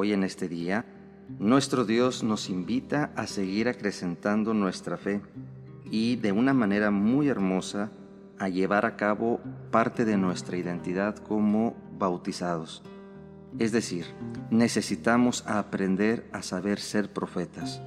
hoy 0.00 0.14
en 0.14 0.24
este 0.24 0.48
día, 0.48 0.86
nuestro 1.38 1.84
Dios 1.84 2.24
nos 2.24 2.48
invita 2.48 3.12
a 3.16 3.26
seguir 3.26 3.68
acrecentando 3.68 4.54
nuestra 4.54 4.96
fe 4.96 5.20
y 5.90 6.16
de 6.16 6.32
una 6.32 6.54
manera 6.54 6.90
muy 6.90 7.28
hermosa 7.28 7.90
a 8.38 8.48
llevar 8.48 8.86
a 8.86 8.96
cabo 8.96 9.40
parte 9.70 10.06
de 10.06 10.16
nuestra 10.16 10.56
identidad 10.56 11.16
como 11.16 11.76
bautizados. 11.98 12.82
Es 13.58 13.72
decir, 13.72 14.06
necesitamos 14.50 15.44
aprender 15.46 16.26
a 16.32 16.40
saber 16.40 16.80
ser 16.80 17.12
profetas. 17.12 17.82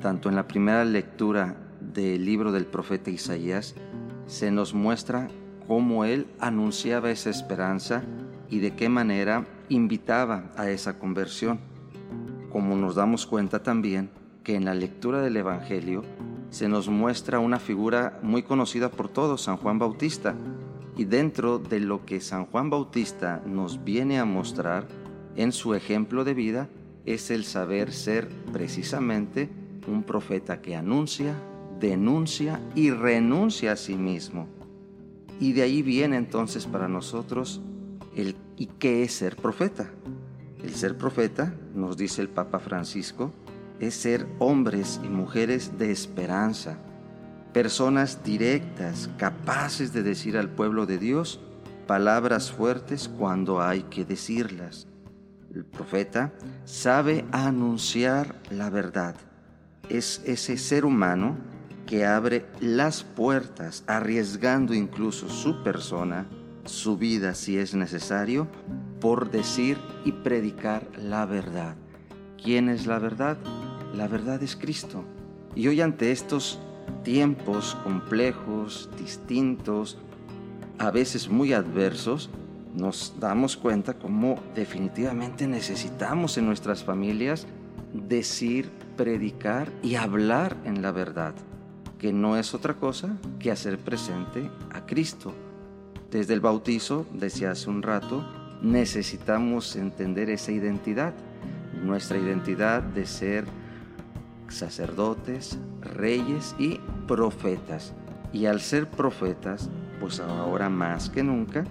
Tanto 0.00 0.28
en 0.28 0.34
la 0.34 0.48
primera 0.48 0.84
lectura 0.84 1.54
del 1.80 2.24
libro 2.24 2.50
del 2.50 2.66
profeta 2.66 3.12
Isaías 3.12 3.76
se 4.26 4.50
nos 4.50 4.74
muestra 4.74 5.28
cómo 5.68 6.04
él 6.04 6.26
anunciaba 6.40 7.12
esa 7.12 7.30
esperanza 7.30 8.02
y 8.50 8.58
de 8.58 8.74
qué 8.74 8.88
manera 8.88 9.46
invitaba 9.68 10.52
a 10.56 10.70
esa 10.70 10.98
conversión. 10.98 11.58
Como 12.50 12.76
nos 12.76 12.94
damos 12.94 13.26
cuenta 13.26 13.62
también 13.62 14.10
que 14.42 14.54
en 14.54 14.64
la 14.64 14.74
lectura 14.74 15.22
del 15.22 15.36
Evangelio 15.36 16.02
se 16.50 16.68
nos 16.68 16.88
muestra 16.88 17.40
una 17.40 17.58
figura 17.58 18.20
muy 18.22 18.42
conocida 18.42 18.90
por 18.90 19.08
todos, 19.08 19.42
San 19.42 19.56
Juan 19.56 19.78
Bautista. 19.78 20.36
Y 20.96 21.04
dentro 21.04 21.58
de 21.58 21.80
lo 21.80 22.04
que 22.04 22.20
San 22.20 22.46
Juan 22.46 22.70
Bautista 22.70 23.42
nos 23.44 23.82
viene 23.82 24.20
a 24.20 24.24
mostrar 24.24 24.86
en 25.34 25.50
su 25.50 25.74
ejemplo 25.74 26.22
de 26.22 26.34
vida 26.34 26.68
es 27.06 27.30
el 27.30 27.44
saber 27.44 27.92
ser 27.92 28.28
precisamente 28.52 29.50
un 29.88 30.04
profeta 30.04 30.62
que 30.62 30.76
anuncia, 30.76 31.34
denuncia 31.80 32.60
y 32.74 32.90
renuncia 32.90 33.72
a 33.72 33.76
sí 33.76 33.96
mismo. 33.96 34.46
Y 35.40 35.52
de 35.52 35.62
ahí 35.62 35.82
viene 35.82 36.16
entonces 36.16 36.66
para 36.66 36.86
nosotros 36.86 37.60
el 38.16 38.36
¿y 38.56 38.66
qué 38.66 39.02
es 39.02 39.14
ser 39.14 39.36
profeta? 39.36 39.90
El 40.62 40.74
ser 40.74 40.96
profeta, 40.96 41.54
nos 41.74 41.96
dice 41.96 42.22
el 42.22 42.28
Papa 42.28 42.58
Francisco, 42.58 43.32
es 43.80 43.94
ser 43.94 44.26
hombres 44.38 45.00
y 45.04 45.08
mujeres 45.08 45.78
de 45.78 45.90
esperanza, 45.90 46.78
personas 47.52 48.22
directas, 48.24 49.10
capaces 49.18 49.92
de 49.92 50.02
decir 50.02 50.36
al 50.36 50.48
pueblo 50.48 50.86
de 50.86 50.98
Dios 50.98 51.40
palabras 51.86 52.50
fuertes 52.50 53.08
cuando 53.08 53.60
hay 53.60 53.82
que 53.84 54.04
decirlas. 54.04 54.86
El 55.54 55.64
profeta 55.64 56.32
sabe 56.64 57.24
anunciar 57.30 58.34
la 58.50 58.70
verdad. 58.70 59.14
Es 59.88 60.22
ese 60.24 60.56
ser 60.56 60.84
humano 60.84 61.36
que 61.86 62.06
abre 62.06 62.46
las 62.60 63.04
puertas, 63.04 63.84
arriesgando 63.86 64.72
incluso 64.74 65.28
su 65.28 65.62
persona, 65.62 66.26
su 66.64 66.96
vida 66.96 67.34
si 67.34 67.58
es 67.58 67.74
necesario, 67.74 68.48
por 69.00 69.30
decir 69.30 69.78
y 70.04 70.12
predicar 70.12 70.88
la 70.98 71.26
verdad. 71.26 71.76
¿Quién 72.42 72.68
es 72.68 72.86
la 72.86 72.98
verdad? 72.98 73.38
La 73.94 74.08
verdad 74.08 74.42
es 74.42 74.56
Cristo. 74.56 75.04
Y 75.54 75.68
hoy 75.68 75.80
ante 75.80 76.10
estos 76.10 76.58
tiempos 77.02 77.76
complejos, 77.84 78.90
distintos, 78.98 79.98
a 80.78 80.90
veces 80.90 81.28
muy 81.28 81.52
adversos, 81.52 82.30
nos 82.74 83.14
damos 83.20 83.56
cuenta 83.56 83.94
cómo 83.94 84.40
definitivamente 84.54 85.46
necesitamos 85.46 86.36
en 86.38 86.46
nuestras 86.46 86.82
familias 86.82 87.46
decir, 87.92 88.70
predicar 88.96 89.70
y 89.82 89.94
hablar 89.94 90.56
en 90.64 90.82
la 90.82 90.90
verdad 90.90 91.34
que 92.04 92.12
no 92.12 92.36
es 92.36 92.52
otra 92.52 92.74
cosa 92.74 93.16
que 93.38 93.50
hacer 93.50 93.78
presente 93.78 94.50
a 94.74 94.84
Cristo. 94.84 95.32
Desde 96.14 96.32
el 96.32 96.38
bautizo, 96.38 97.06
decía 97.12 97.50
hace 97.50 97.68
un 97.68 97.82
rato, 97.82 98.24
necesitamos 98.62 99.74
entender 99.74 100.30
esa 100.30 100.52
identidad, 100.52 101.12
nuestra 101.82 102.18
identidad 102.18 102.84
de 102.84 103.04
ser 103.04 103.46
sacerdotes, 104.46 105.58
reyes 105.80 106.54
y 106.56 106.78
profetas. 107.08 107.94
Y 108.32 108.46
al 108.46 108.60
ser 108.60 108.88
profetas, 108.88 109.68
pues 109.98 110.20
ahora 110.20 110.68
más 110.68 111.10
que 111.10 111.24
nunca, 111.24 111.64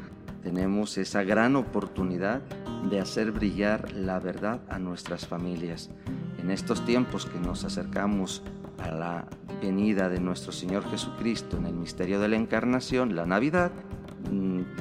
tenemos 0.44 0.97
esa 0.97 1.23
gran 1.23 1.56
oportunidad 1.56 2.41
de 2.89 3.00
hacer 3.00 3.31
brillar 3.31 3.94
la 3.94 4.19
verdad 4.19 4.59
a 4.68 4.78
nuestras 4.78 5.25
familias. 5.25 5.89
En 6.38 6.51
estos 6.51 6.84
tiempos 6.84 7.25
que 7.25 7.39
nos 7.39 7.63
acercamos 7.63 8.44
a 8.78 8.91
la 8.91 9.25
venida 9.62 10.09
de 10.09 10.19
nuestro 10.19 10.51
Señor 10.51 10.84
Jesucristo 10.91 11.56
en 11.56 11.66
el 11.66 11.75
misterio 11.75 12.19
de 12.19 12.28
la 12.28 12.35
encarnación, 12.35 13.16
la 13.16 13.25
Navidad, 13.25 13.72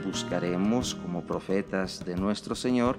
buscaremos 0.04 0.94
como 0.94 1.22
profetas 1.22 2.04
de 2.04 2.16
nuestro 2.16 2.54
Señor 2.54 2.98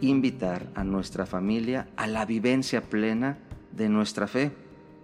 invitar 0.00 0.70
a 0.74 0.84
nuestra 0.84 1.26
familia 1.26 1.88
a 1.96 2.06
la 2.06 2.24
vivencia 2.24 2.82
plena 2.82 3.38
de 3.72 3.88
nuestra 3.88 4.26
fe. 4.26 4.52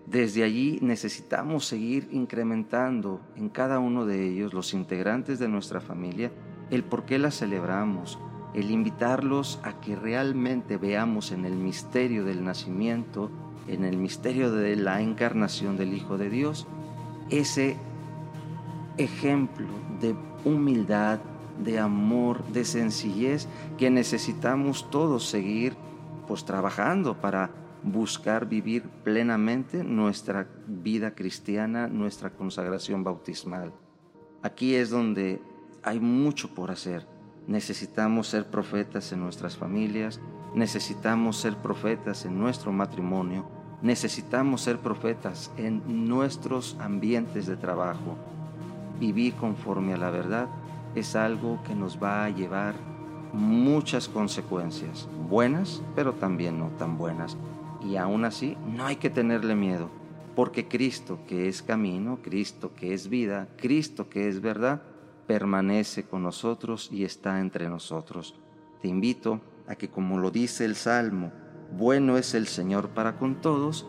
Desde 0.06 0.44
allí 0.44 0.78
necesitamos 0.82 1.66
seguir 1.66 2.08
incrementando 2.12 3.20
en 3.36 3.48
cada 3.48 3.78
uno 3.78 4.06
de 4.06 4.26
ellos, 4.28 4.54
los 4.54 4.72
integrantes 4.72 5.38
de 5.38 5.48
nuestra 5.48 5.80
familia, 5.80 6.30
el 6.70 6.84
por 6.84 7.04
qué 7.04 7.18
la 7.18 7.30
celebramos, 7.30 8.18
el 8.54 8.70
invitarlos 8.70 9.60
a 9.62 9.80
que 9.80 9.96
realmente 9.96 10.76
veamos 10.76 11.32
en 11.32 11.44
el 11.44 11.54
misterio 11.54 12.24
del 12.24 12.44
nacimiento 12.44 13.30
en 13.68 13.84
el 13.84 13.96
misterio 13.96 14.52
de 14.52 14.76
la 14.76 15.00
encarnación 15.00 15.76
del 15.76 15.94
Hijo 15.94 16.18
de 16.18 16.30
Dios, 16.30 16.66
ese 17.30 17.76
ejemplo 18.98 19.66
de 20.00 20.14
humildad, 20.44 21.18
de 21.62 21.78
amor, 21.78 22.44
de 22.48 22.64
sencillez 22.64 23.48
que 23.78 23.90
necesitamos 23.90 24.90
todos 24.90 25.26
seguir 25.26 25.74
pues 26.26 26.44
trabajando 26.44 27.20
para 27.20 27.50
buscar 27.82 28.48
vivir 28.48 28.82
plenamente 29.04 29.84
nuestra 29.84 30.48
vida 30.66 31.14
cristiana, 31.14 31.86
nuestra 31.86 32.30
consagración 32.30 33.04
bautismal. 33.04 33.72
Aquí 34.42 34.74
es 34.74 34.90
donde 34.90 35.40
hay 35.82 36.00
mucho 36.00 36.54
por 36.54 36.70
hacer. 36.70 37.06
Necesitamos 37.46 38.26
ser 38.26 38.46
profetas 38.46 39.12
en 39.12 39.20
nuestras 39.20 39.56
familias, 39.56 40.20
necesitamos 40.54 41.36
ser 41.36 41.56
profetas 41.56 42.24
en 42.24 42.38
nuestro 42.38 42.72
matrimonio, 42.72 43.48
necesitamos 43.82 44.62
ser 44.62 44.78
profetas 44.78 45.52
en 45.56 46.08
nuestros 46.08 46.76
ambientes 46.80 47.46
de 47.46 47.56
trabajo. 47.56 48.16
Vivir 48.98 49.34
conforme 49.34 49.94
a 49.94 49.96
la 49.96 50.10
verdad 50.10 50.48
es 50.94 51.14
algo 51.14 51.62
que 51.64 51.74
nos 51.74 52.02
va 52.02 52.24
a 52.24 52.30
llevar 52.30 52.74
muchas 53.32 54.08
consecuencias, 54.08 55.08
buenas, 55.28 55.82
pero 55.94 56.14
también 56.14 56.58
no 56.58 56.68
tan 56.78 56.96
buenas. 56.96 57.36
Y 57.82 57.96
aún 57.96 58.24
así, 58.24 58.56
no 58.66 58.86
hay 58.86 58.96
que 58.96 59.10
tenerle 59.10 59.54
miedo, 59.54 59.90
porque 60.34 60.66
Cristo 60.66 61.18
que 61.28 61.48
es 61.48 61.62
camino, 61.62 62.18
Cristo 62.22 62.72
que 62.74 62.94
es 62.94 63.08
vida, 63.08 63.48
Cristo 63.56 64.08
que 64.08 64.28
es 64.28 64.40
verdad, 64.40 64.82
permanece 65.26 66.04
con 66.04 66.22
nosotros 66.22 66.88
y 66.92 67.04
está 67.04 67.40
entre 67.40 67.68
nosotros. 67.68 68.34
Te 68.80 68.88
invito 68.88 69.40
a 69.66 69.74
que, 69.74 69.88
como 69.88 70.18
lo 70.18 70.30
dice 70.30 70.64
el 70.64 70.76
Salmo, 70.76 71.32
bueno 71.76 72.16
es 72.16 72.34
el 72.34 72.46
Señor 72.46 72.88
para 72.90 73.18
con 73.18 73.40
todos, 73.40 73.86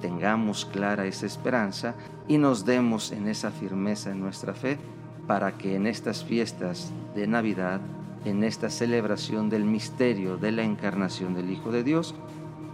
tengamos 0.00 0.64
clara 0.64 1.06
esa 1.06 1.26
esperanza 1.26 1.94
y 2.28 2.38
nos 2.38 2.64
demos 2.64 3.12
en 3.12 3.28
esa 3.28 3.50
firmeza 3.50 4.10
en 4.10 4.20
nuestra 4.20 4.54
fe 4.54 4.78
para 5.26 5.58
que 5.58 5.74
en 5.74 5.86
estas 5.86 6.24
fiestas 6.24 6.92
de 7.14 7.26
Navidad, 7.26 7.80
en 8.24 8.44
esta 8.44 8.70
celebración 8.70 9.50
del 9.50 9.64
misterio 9.64 10.36
de 10.36 10.52
la 10.52 10.62
encarnación 10.62 11.34
del 11.34 11.50
Hijo 11.50 11.72
de 11.72 11.82
Dios, 11.82 12.14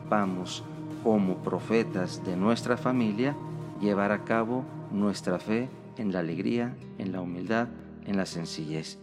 vamos 0.08 0.64
como 1.02 1.36
profetas 1.38 2.24
de 2.24 2.36
nuestra 2.36 2.76
familia 2.76 3.34
llevar 3.80 4.12
a 4.12 4.24
cabo 4.24 4.64
nuestra 4.90 5.38
fe 5.38 5.68
en 5.96 6.12
la 6.12 6.20
alegría, 6.20 6.74
en 6.98 7.12
la 7.12 7.20
humildad, 7.20 7.68
en 8.06 8.16
la 8.16 8.26
sencillez. 8.26 8.98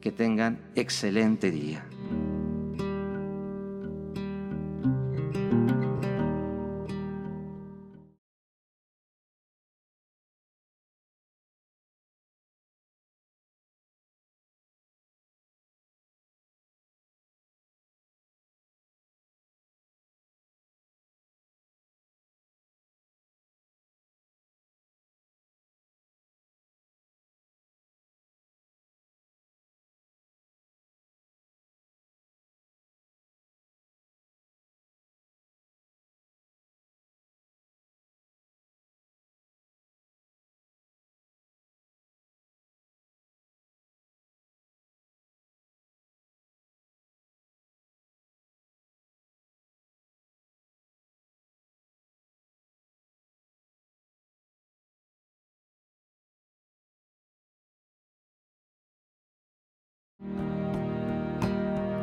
Que 0.00 0.12
tengan 0.12 0.58
excelente 0.74 1.50
día. 1.50 1.84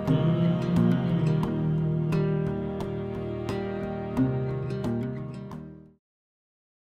Mm-hmm. 0.08 1.17